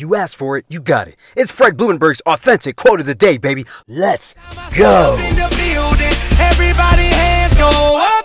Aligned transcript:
You 0.00 0.14
asked 0.14 0.36
for 0.36 0.56
it, 0.56 0.64
you 0.68 0.80
got 0.80 1.08
it. 1.08 1.16
It's 1.36 1.50
Fred 1.50 1.76
Blumenberg's 1.76 2.20
authentic 2.20 2.76
quote 2.76 3.00
of 3.00 3.06
the 3.06 3.16
day, 3.16 3.36
baby. 3.36 3.64
Let's 3.88 4.36
go. 4.76 5.18
In 5.18 5.34
the 5.34 5.48
building, 5.58 6.14
everybody 6.38 7.02
hands 7.02 7.56
go 7.56 7.98
up. 8.00 8.24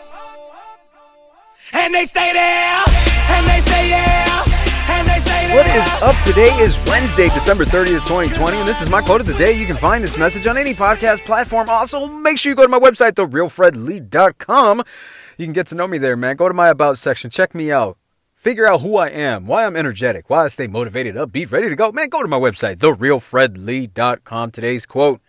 And 1.74 1.92
they 1.92 2.06
stay 2.06 2.32
there. 2.32 2.84
And 2.86 3.48
they 3.48 3.60
say 3.72 3.90
yeah. 3.90 4.46
And 4.88 5.08
they 5.08 5.18
say 5.28 5.48
there. 5.48 5.56
What 5.56 5.66
is 5.66 6.04
up 6.04 6.16
today 6.24 6.54
is 6.62 6.78
Wednesday, 6.86 7.30
December 7.30 7.66
30th, 7.66 8.06
2020, 8.06 8.58
and 8.58 8.68
this 8.68 8.84
is 8.84 8.92
my 8.92 9.02
quote 9.02 9.22
of 9.22 9.26
the 9.26 9.34
day. 9.34 9.54
You 9.54 9.66
can 9.66 9.76
find 9.78 10.04
this 10.04 10.16
message 10.16 10.46
on 10.46 10.58
any 10.58 10.76
podcast 10.76 11.26
platform. 11.26 11.70
Also, 11.70 12.06
make 12.06 12.38
sure 12.38 12.52
you 12.52 12.56
go 12.56 12.62
to 12.62 12.70
my 12.70 12.78
website, 12.78 13.14
therealfredlee.com. 13.14 14.84
You 15.40 15.46
can 15.48 15.54
get 15.54 15.66
to 15.68 15.76
know 15.76 15.88
me 15.88 15.98
there, 15.98 16.16
man. 16.16 16.36
Go 16.36 16.48
to 16.48 16.54
my 16.54 16.68
About 16.68 17.00
section, 17.00 17.32
check 17.32 17.56
me 17.56 17.72
out. 17.72 17.98
Figure 18.44 18.68
out 18.68 18.82
who 18.82 18.98
I 18.98 19.08
am, 19.08 19.48
why 19.48 19.66
I'm 19.66 19.78
energetic, 19.78 20.30
why 20.30 20.44
I 20.44 20.48
stay 20.50 20.68
motivated, 20.68 21.16
upbeat, 21.16 21.50
ready 21.50 21.70
to 21.70 21.78
go. 21.78 21.94
Man, 21.94 22.10
go 22.10 22.22
to 22.22 22.28
my 22.28 22.38
website, 22.38 22.76
therealfredlee.com. 22.76 24.52
Today's 24.52 24.86
quote, 24.86 25.22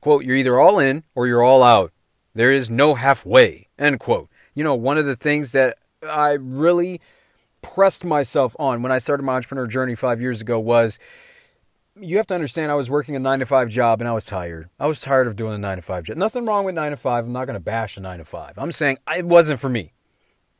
quote, 0.00 0.24
you're 0.24 0.34
either 0.34 0.58
all 0.58 0.80
in 0.80 1.04
or 1.14 1.28
you're 1.28 1.44
all 1.44 1.62
out. 1.62 1.92
There 2.34 2.50
is 2.50 2.68
no 2.68 2.96
halfway, 2.96 3.68
end 3.78 4.00
quote. 4.00 4.28
You 4.52 4.64
know, 4.64 4.74
one 4.74 4.98
of 4.98 5.06
the 5.06 5.14
things 5.14 5.52
that 5.52 5.78
I 6.10 6.32
really 6.32 7.00
pressed 7.62 8.04
myself 8.04 8.56
on 8.58 8.82
when 8.82 8.90
I 8.90 8.98
started 8.98 9.22
my 9.22 9.36
entrepreneur 9.36 9.68
journey 9.68 9.94
five 9.94 10.20
years 10.20 10.40
ago 10.40 10.58
was 10.58 10.98
you 11.94 12.16
have 12.16 12.26
to 12.26 12.34
understand 12.34 12.72
I 12.72 12.74
was 12.74 12.90
working 12.90 13.14
a 13.14 13.20
nine 13.20 13.38
to 13.38 13.46
five 13.46 13.68
job 13.68 14.00
and 14.00 14.08
I 14.08 14.12
was 14.12 14.24
tired. 14.24 14.70
I 14.80 14.88
was 14.88 15.00
tired 15.00 15.28
of 15.28 15.36
doing 15.36 15.54
a 15.54 15.58
nine 15.58 15.76
to 15.76 15.82
five 15.82 16.02
job. 16.02 16.16
Nothing 16.16 16.44
wrong 16.44 16.64
with 16.64 16.74
nine 16.74 16.90
to 16.90 16.96
five. 16.96 17.26
I'm 17.26 17.32
not 17.32 17.44
going 17.44 17.54
to 17.54 17.60
bash 17.60 17.96
a 17.96 18.00
nine 18.00 18.18
to 18.18 18.24
five. 18.24 18.54
I'm 18.58 18.72
saying 18.72 18.98
it 19.16 19.24
wasn't 19.24 19.60
for 19.60 19.68
me. 19.68 19.92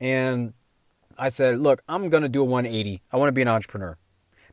And 0.01 0.53
I 1.19 1.29
said, 1.29 1.59
look, 1.59 1.83
I'm 1.89 2.09
going 2.09 2.23
to 2.23 2.29
do 2.29 2.43
a 2.43 2.45
180. 2.45 3.03
I 3.13 3.17
want 3.17 3.29
to 3.29 3.33
be 3.33 3.43
an 3.43 3.49
entrepreneur. 3.49 3.97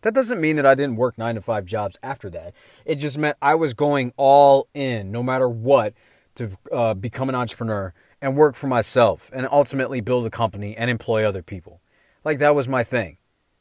That 0.01 0.13
doesn't 0.13 0.41
mean 0.41 0.57
that 0.57 0.65
I 0.65 0.75
didn't 0.75 0.97
work 0.97 1.17
nine 1.17 1.35
to 1.35 1.41
five 1.41 1.65
jobs 1.65 1.97
after 2.03 2.29
that. 2.31 2.53
It 2.85 2.95
just 2.95 3.17
meant 3.17 3.37
I 3.41 3.55
was 3.55 3.73
going 3.73 4.13
all 4.17 4.67
in, 4.73 5.11
no 5.11 5.23
matter 5.23 5.47
what, 5.47 5.93
to 6.35 6.57
uh, 6.71 6.93
become 6.93 7.29
an 7.29 7.35
entrepreneur 7.35 7.93
and 8.21 8.35
work 8.35 8.55
for 8.55 8.67
myself 8.67 9.29
and 9.33 9.47
ultimately 9.51 10.01
build 10.01 10.25
a 10.25 10.29
company 10.29 10.75
and 10.75 10.89
employ 10.89 11.23
other 11.23 11.41
people. 11.41 11.81
Like 12.23 12.39
that 12.39 12.55
was 12.55 12.67
my 12.67 12.83
thing. 12.83 13.17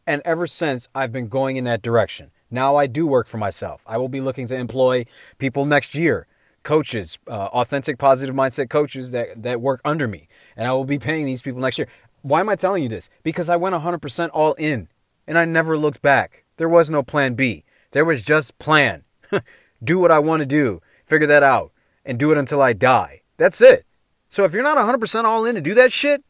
And 0.06 0.20
ever 0.24 0.46
since, 0.48 0.88
I've 0.94 1.12
been 1.12 1.28
going 1.28 1.56
in 1.56 1.64
that 1.64 1.82
direction. 1.82 2.32
Now 2.50 2.76
I 2.76 2.86
do 2.86 3.06
work 3.06 3.28
for 3.28 3.38
myself. 3.38 3.84
I 3.86 3.96
will 3.96 4.08
be 4.08 4.20
looking 4.20 4.46
to 4.48 4.56
employ 4.56 5.06
people 5.38 5.64
next 5.64 5.94
year, 5.94 6.26
coaches, 6.64 7.18
uh, 7.28 7.46
authentic 7.46 7.98
positive 7.98 8.34
mindset 8.34 8.68
coaches 8.68 9.12
that, 9.12 9.42
that 9.42 9.60
work 9.60 9.80
under 9.84 10.08
me. 10.08 10.28
And 10.56 10.66
I 10.66 10.72
will 10.72 10.84
be 10.84 10.98
paying 10.98 11.24
these 11.24 11.40
people 11.40 11.60
next 11.60 11.78
year. 11.78 11.88
Why 12.22 12.40
am 12.40 12.48
I 12.48 12.56
telling 12.56 12.82
you 12.82 12.88
this? 12.88 13.10
Because 13.22 13.48
I 13.48 13.56
went 13.56 13.74
100% 13.74 14.30
all 14.32 14.54
in 14.54 14.88
and 15.26 15.36
I 15.36 15.44
never 15.44 15.76
looked 15.76 16.02
back. 16.02 16.44
There 16.56 16.68
was 16.68 16.88
no 16.88 17.02
plan 17.02 17.34
B. 17.34 17.64
There 17.90 18.04
was 18.04 18.22
just 18.22 18.58
plan. 18.58 19.04
do 19.84 19.98
what 19.98 20.10
I 20.10 20.18
want 20.20 20.40
to 20.40 20.46
do, 20.46 20.80
figure 21.04 21.26
that 21.26 21.42
out, 21.42 21.72
and 22.04 22.18
do 22.18 22.30
it 22.30 22.38
until 22.38 22.62
I 22.62 22.72
die. 22.72 23.22
That's 23.36 23.60
it. 23.60 23.84
So 24.28 24.44
if 24.44 24.52
you're 24.52 24.62
not 24.62 24.78
100% 24.78 25.24
all 25.24 25.44
in 25.44 25.56
to 25.56 25.60
do 25.60 25.74
that 25.74 25.92
shit, 25.92 26.22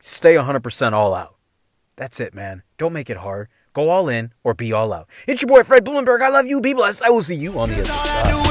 stay 0.00 0.34
100% 0.34 0.92
all 0.92 1.14
out. 1.14 1.36
That's 1.94 2.20
it, 2.20 2.34
man. 2.34 2.62
Don't 2.76 2.92
make 2.92 3.08
it 3.08 3.16
hard. 3.18 3.48
Go 3.72 3.90
all 3.90 4.08
in 4.08 4.32
or 4.42 4.54
be 4.54 4.72
all 4.72 4.92
out. 4.92 5.08
It's 5.26 5.42
your 5.42 5.48
boy 5.48 5.62
Fred 5.62 5.84
Blumenberg. 5.84 6.20
I 6.20 6.28
love 6.28 6.46
you. 6.46 6.60
Be 6.60 6.74
blessed. 6.74 7.02
I 7.02 7.10
will 7.10 7.22
see 7.22 7.36
you 7.36 7.58
on 7.58 7.70
the 7.70 7.76
other 7.76 7.84
side. 7.84 8.46